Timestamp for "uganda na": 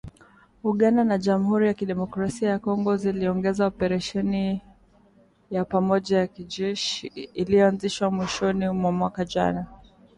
0.71-1.17